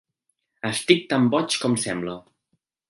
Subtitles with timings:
[0.69, 2.21] Estic tan boig com sembla.